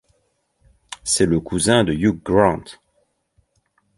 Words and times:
C'est 1.03 1.27
le 1.27 1.39
cousin 1.39 1.83
de 1.83 1.93
Hugh 1.93 2.23
Grant. 2.23 2.63